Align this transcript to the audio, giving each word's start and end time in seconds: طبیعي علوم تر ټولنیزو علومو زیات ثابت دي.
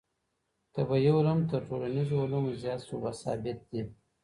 طبیعي 0.75 1.11
علوم 1.17 1.39
تر 1.51 1.61
ټولنیزو 1.69 2.15
علومو 2.25 2.51
زیات 2.61 2.81
ثابت 3.21 3.57
دي. 3.71 3.81